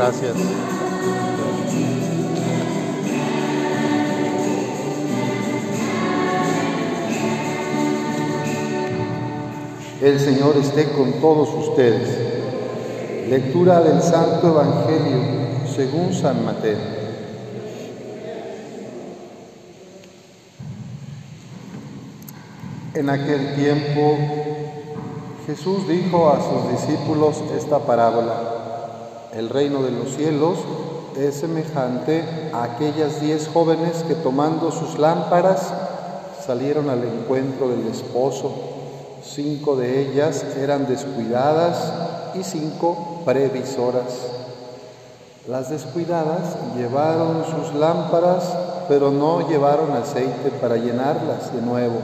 [0.00, 0.34] Gracias.
[10.00, 13.28] El Señor esté con todos ustedes.
[13.28, 15.18] Lectura del Santo Evangelio
[15.76, 16.78] según San Mateo.
[22.94, 24.16] En aquel tiempo
[25.46, 28.59] Jesús dijo a sus discípulos esta parábola.
[29.34, 30.58] El reino de los cielos
[31.16, 35.72] es semejante a aquellas diez jóvenes que tomando sus lámparas
[36.44, 38.70] salieron al encuentro del esposo
[39.22, 41.92] Cinco de ellas eran descuidadas
[42.34, 44.26] y cinco previsoras.
[45.46, 48.44] Las descuidadas llevaron sus lámparas,
[48.88, 51.96] pero no llevaron aceite para llenarlas de nuevo.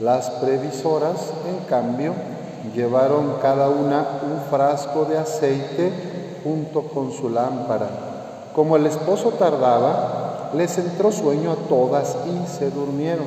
[0.00, 2.14] Las previsoras, en cambio,
[2.74, 5.92] llevaron cada una un frasco de aceite
[6.44, 7.88] junto con su lámpara.
[8.54, 13.26] Como el esposo tardaba, les entró sueño a todas y se durmieron.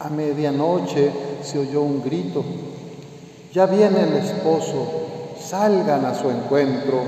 [0.00, 1.10] A medianoche
[1.42, 2.44] se oyó un grito,
[3.52, 4.86] ya viene el esposo,
[5.40, 7.00] salgan a su encuentro.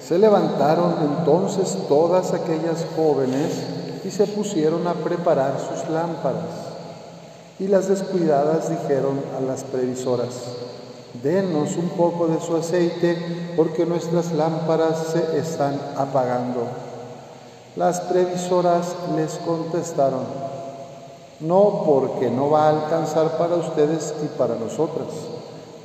[0.00, 3.52] Se levantaron entonces todas aquellas jóvenes
[4.04, 6.74] y se pusieron a preparar sus lámparas.
[7.58, 10.28] Y las descuidadas dijeron a las previsoras,
[11.22, 13.16] denos un poco de su aceite
[13.56, 16.62] porque nuestras lámparas se están apagando.
[17.76, 20.24] Las previsoras les contestaron,
[21.40, 25.08] no porque no va a alcanzar para ustedes y para nosotras.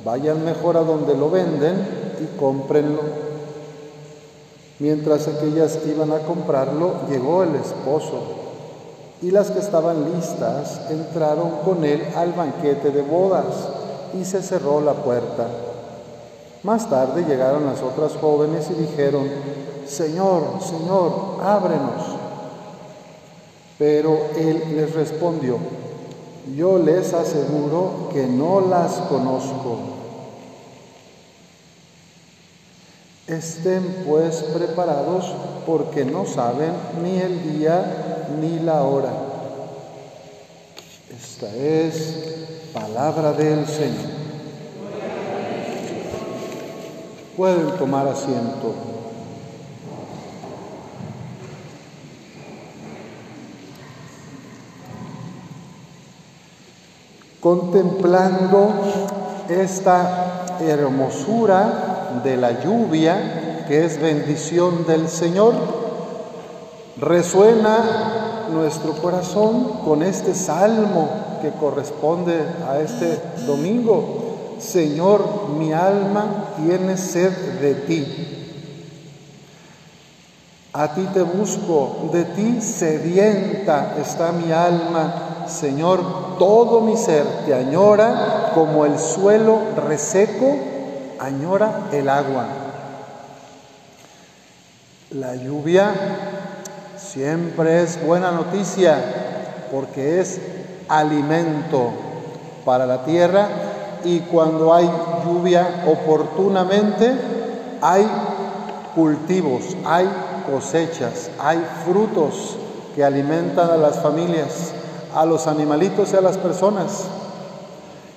[0.03, 3.01] Vayan mejor a donde lo venden y cómprenlo.
[4.79, 8.21] Mientras aquellas iban a comprarlo, llegó el esposo
[9.21, 13.78] y las que estaban listas entraron con él al banquete de bodas
[14.13, 15.47] y se cerró la puerta.
[16.63, 19.29] Más tarde llegaron las otras jóvenes y dijeron,
[19.87, 22.17] Señor, Señor, ábrenos.
[23.77, 25.57] Pero él les respondió,
[26.55, 29.77] yo les aseguro que no las conozco.
[33.25, 35.33] Estén pues preparados
[35.65, 39.13] porque no saben ni el día ni la hora.
[41.15, 42.38] Esta es
[42.73, 44.19] palabra del Señor.
[47.35, 48.89] Pueden tomar asiento.
[57.39, 58.69] contemplando
[59.47, 65.53] esta hermosura de la lluvia, que es bendición del Señor,
[66.97, 74.55] resuena nuestro corazón con este salmo que corresponde a este domingo.
[74.59, 78.29] Señor, mi alma tiene sed de ti.
[80.73, 85.45] A ti te busco, de ti sedienta está mi alma.
[85.47, 90.57] Señor, todo mi ser te añora como el suelo reseco
[91.19, 92.45] añora el agua.
[95.11, 95.91] La lluvia
[96.97, 100.39] siempre es buena noticia porque es
[100.89, 101.91] alimento
[102.65, 103.47] para la tierra
[104.03, 104.89] y cuando hay
[105.25, 107.13] lluvia oportunamente
[107.81, 108.07] hay
[108.95, 110.09] cultivos, hay
[110.51, 112.57] cosechas, hay frutos
[112.95, 114.71] que alimentan a las familias,
[115.15, 117.05] a los animalitos y a las personas.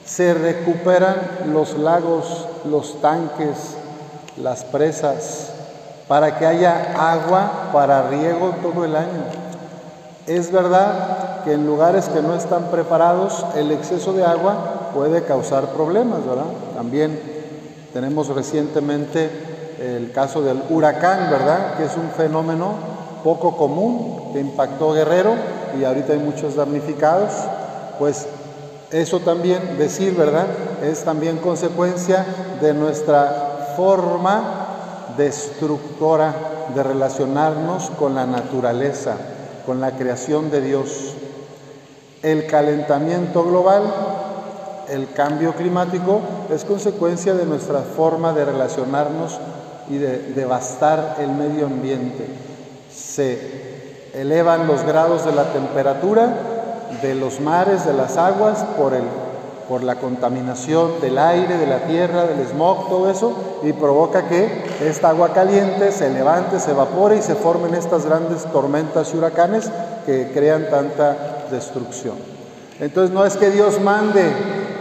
[0.04, 1.16] Se recuperan
[1.52, 3.76] los lagos, los tanques,
[4.36, 5.50] las presas,
[6.08, 9.24] para que haya agua para riego todo el año.
[10.26, 15.66] Es verdad que en lugares que no están preparados el exceso de agua puede causar
[15.68, 16.44] problemas, ¿verdad?
[16.74, 17.20] También
[17.92, 19.30] tenemos recientemente
[19.80, 21.76] el caso del huracán, ¿verdad?
[21.76, 22.74] Que es un fenómeno
[23.24, 25.34] poco común que impactó Guerrero
[25.78, 27.32] y ahorita hay muchos damnificados.
[27.98, 28.26] Pues
[28.90, 30.46] eso también, decir, ¿verdad?
[30.82, 32.24] Es también consecuencia
[32.60, 34.66] de nuestra forma
[35.16, 36.34] destructora
[36.74, 39.16] de relacionarnos con la naturaleza,
[39.66, 41.11] con la creación de Dios.
[42.22, 43.82] El calentamiento global,
[44.88, 46.20] el cambio climático,
[46.52, 49.38] es consecuencia de nuestra forma de relacionarnos
[49.88, 52.26] y de devastar el medio ambiente.
[52.94, 56.32] Se elevan los grados de la temperatura
[57.00, 59.04] de los mares, de las aguas, por, el,
[59.68, 63.32] por la contaminación del aire, de la tierra, del smog, todo eso,
[63.62, 68.44] y provoca que esta agua caliente se levante, se evapore y se formen estas grandes
[68.52, 69.70] tormentas y huracanes
[70.04, 72.16] que crean tanta destrucción.
[72.80, 74.32] Entonces no es que Dios mande,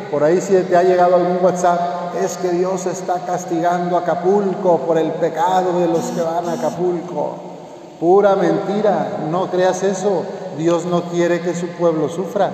[0.10, 4.80] por ahí si te ha llegado algún WhatsApp, es que Dios está castigando a Acapulco
[4.80, 7.36] por el pecado de los que van a Acapulco.
[8.00, 10.24] Pura mentira, no creas eso.
[10.58, 12.50] Dios no quiere que su pueblo sufra.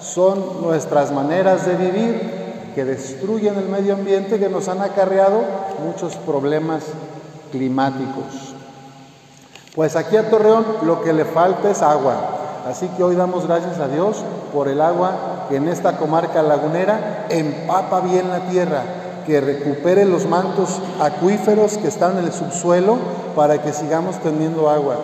[0.00, 5.40] Son nuestras maneras de vivir que destruyen el medio ambiente que nos han acarreado
[5.84, 6.84] muchos problemas
[7.50, 8.54] climáticos.
[9.74, 12.35] Pues aquí a Torreón lo que le falta es agua.
[12.66, 17.26] Así que hoy damos gracias a Dios por el agua que en esta comarca lagunera
[17.28, 18.82] empapa bien la tierra,
[19.24, 22.96] que recupere los mantos acuíferos que están en el subsuelo
[23.36, 24.96] para que sigamos teniendo agua.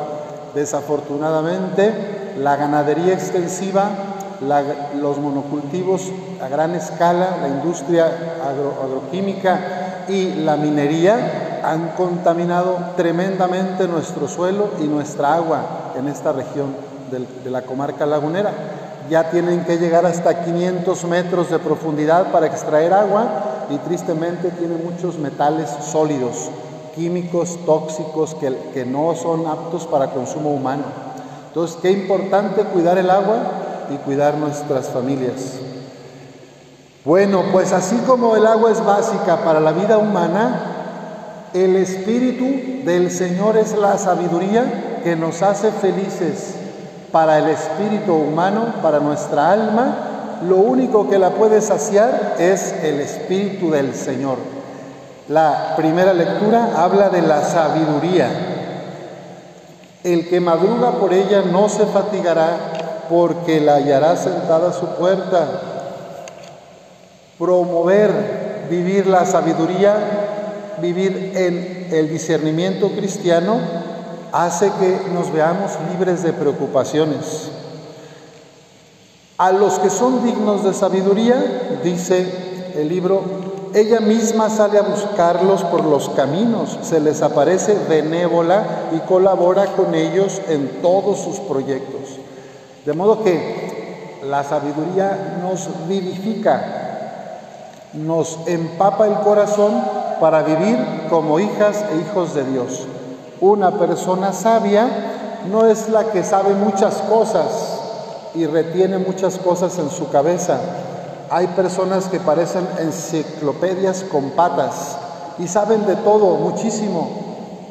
[0.57, 3.91] Desafortunadamente, la ganadería extensiva,
[5.01, 6.11] los monocultivos
[6.43, 8.11] a gran escala, la industria
[8.83, 16.92] agroquímica y la minería han contaminado tremendamente nuestro suelo y nuestra agua en esta región
[17.13, 18.53] de la comarca lagunera
[19.11, 23.27] ya tienen que llegar hasta 500 metros de profundidad para extraer agua
[23.71, 26.51] y tristemente tienen muchos metales sólidos,
[26.95, 30.85] químicos tóxicos que, que no son aptos para consumo humano.
[31.49, 33.37] Entonces, qué importante cuidar el agua
[33.91, 35.59] y cuidar nuestras familias.
[37.05, 43.11] Bueno, pues así como el agua es básica para la vida humana, el Espíritu del
[43.11, 46.62] Señor es la sabiduría que nos hace felices
[47.13, 53.01] para el espíritu humano, para nuestra alma, lo único que la puede saciar es el
[53.01, 54.39] espíritu del Señor.
[55.29, 58.29] La primera lectura habla de la sabiduría.
[60.03, 65.47] El que madruga por ella no se fatigará porque la hallará sentada a su puerta.
[67.39, 69.95] Promover, vivir la sabiduría,
[70.81, 73.61] vivir en el discernimiento cristiano
[74.33, 77.51] hace que nos veamos libres de preocupaciones.
[79.39, 83.23] A los que son dignos de sabiduría, dice el libro,
[83.75, 89.95] ella misma sale a buscarlos por los caminos, se les aparece benévola y colabora con
[89.95, 92.19] ellos en todos sus proyectos.
[92.85, 97.41] De modo que la sabiduría nos vivifica,
[97.95, 99.83] nos empapa el corazón
[100.21, 100.79] para vivir
[101.11, 102.87] como hijas e hijos de Dios.
[103.43, 104.89] Una persona sabia
[105.51, 107.47] no es la que sabe muchas cosas
[108.37, 110.61] y retiene muchas cosas en su cabeza.
[111.29, 114.97] Hay personas que parecen enciclopedias con patas
[115.41, 117.11] y saben de todo, muchísimo,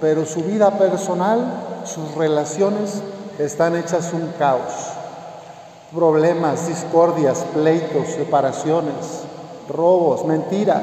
[0.02, 1.40] pero su vida personal,
[1.86, 3.02] sus relaciones
[3.40, 4.74] están hechas un caos.
[5.96, 9.22] Problemas, discordias, pleitos, separaciones,
[9.70, 10.82] robos, mentira.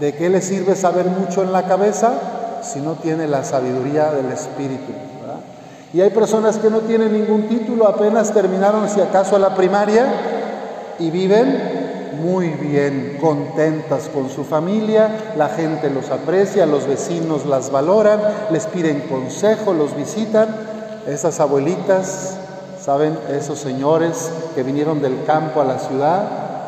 [0.00, 4.32] ¿De qué le sirve saber mucho en la cabeza si no tiene la sabiduría del
[4.32, 4.92] Espíritu.
[5.92, 10.06] Y hay personas que no tienen ningún título, apenas terminaron si acaso la primaria
[11.00, 11.80] y viven
[12.22, 18.20] muy bien, contentas con su familia, la gente los aprecia, los vecinos las valoran,
[18.50, 20.48] les piden consejo, los visitan.
[21.08, 22.36] Esas abuelitas,
[22.80, 23.18] ¿saben?
[23.30, 26.24] Esos señores que vinieron del campo a la ciudad,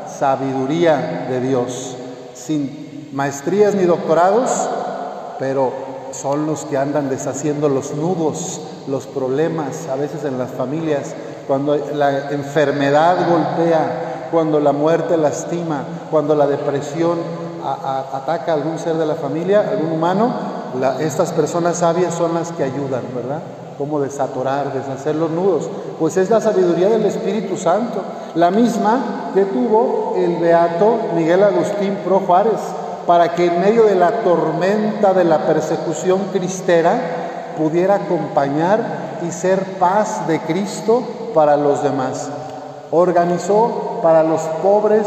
[0.08, 1.96] sabiduría de Dios,
[2.34, 4.68] sin maestrías ni doctorados,
[5.42, 5.72] pero
[6.12, 11.16] son los que andan deshaciendo los nudos, los problemas, a veces en las familias,
[11.48, 17.18] cuando la enfermedad golpea, cuando la muerte lastima, cuando la depresión
[17.64, 20.32] ataca a algún ser de la familia, algún humano,
[21.00, 23.40] estas personas sabias son las que ayudan, ¿verdad?
[23.78, 25.68] Cómo desatorar, deshacer los nudos.
[25.99, 28.00] Pues es la sabiduría del Espíritu Santo,
[28.37, 32.61] la misma que tuvo el beato Miguel Agustín Pro Juárez
[33.06, 37.00] para que en medio de la tormenta de la persecución cristera
[37.56, 38.80] pudiera acompañar
[39.26, 41.02] y ser paz de Cristo
[41.35, 42.28] para los demás.
[42.90, 45.06] Organizó para los pobres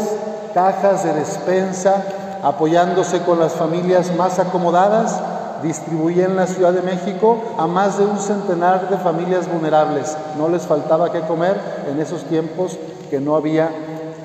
[0.54, 2.02] cajas de despensa,
[2.42, 5.20] apoyándose con las familias más acomodadas,
[5.62, 10.16] distribuía en la Ciudad de México a más de un centenar de familias vulnerables.
[10.38, 11.58] No les faltaba qué comer
[11.90, 12.78] en esos tiempos
[13.10, 13.70] que no había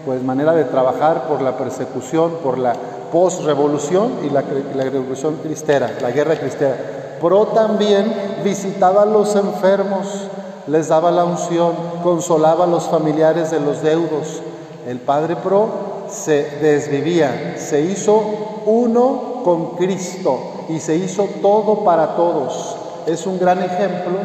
[0.05, 2.73] pues manera de trabajar por la persecución, por la
[3.11, 6.75] post-revolución y la, revolución cristera, la guerra cristera.
[7.19, 8.13] Pro también
[8.43, 10.27] visitaba a los enfermos,
[10.67, 14.41] les daba la unción, consolaba a los familiares de los deudos.
[14.87, 15.69] El padre Pro
[16.09, 18.21] se desvivía, se hizo
[18.65, 20.39] uno con Cristo
[20.69, 22.75] y se hizo todo para todos.
[23.05, 24.17] Es un gran ejemplo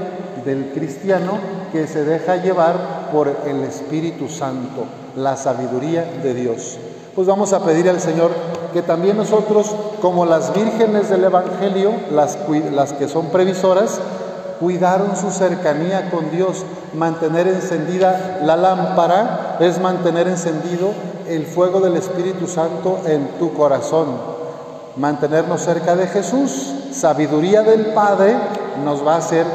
[0.45, 1.33] del cristiano
[1.73, 4.85] que se deja llevar por el Espíritu Santo,
[5.17, 6.79] la sabiduría de Dios.
[7.15, 8.31] Pues vamos a pedir al Señor
[8.77, 12.37] que también nosotros, como las vírgenes del Evangelio, las,
[12.75, 13.99] las que son previsoras,
[14.61, 20.91] cuidaron su cercanía con Dios, mantener encendida la lámpara es mantener encendido
[21.27, 24.09] el fuego del Espíritu Santo en tu corazón,
[24.97, 26.75] mantenernos cerca de Jesús.
[26.93, 28.37] Sabiduría del Padre
[28.85, 29.47] nos va a hacer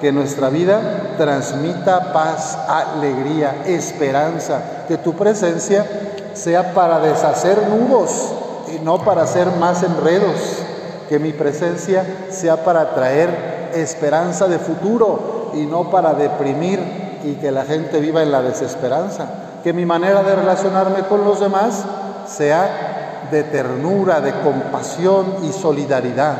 [0.00, 5.84] que nuestra vida transmita paz, alegría, esperanza, que tu presencia
[6.32, 8.37] sea para deshacer nudos
[8.74, 10.62] y no para hacer más enredos,
[11.08, 16.80] que mi presencia sea para traer esperanza de futuro y no para deprimir
[17.24, 19.26] y que la gente viva en la desesperanza,
[19.64, 21.84] que mi manera de relacionarme con los demás
[22.26, 26.36] sea de ternura, de compasión y solidaridad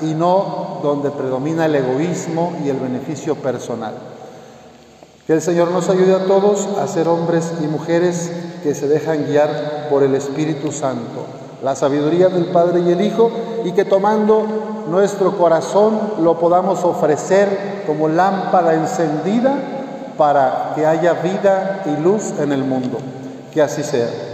[0.00, 3.94] y no donde predomina el egoísmo y el beneficio personal.
[5.26, 8.30] Que el Señor nos ayude a todos a ser hombres y mujeres
[8.62, 11.26] que se dejan guiar por el Espíritu Santo,
[11.62, 13.30] la sabiduría del Padre y el Hijo,
[13.64, 14.44] y que tomando
[14.90, 19.54] nuestro corazón lo podamos ofrecer como lámpara encendida
[20.16, 22.98] para que haya vida y luz en el mundo.
[23.52, 24.27] Que así sea.